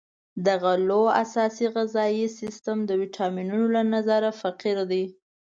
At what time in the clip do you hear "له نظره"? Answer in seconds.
3.75-4.29